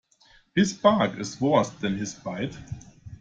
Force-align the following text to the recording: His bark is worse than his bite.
His 0.55 0.73
bark 0.73 1.19
is 1.19 1.39
worse 1.39 1.69
than 1.69 1.99
his 1.99 2.15
bite. 2.15 2.57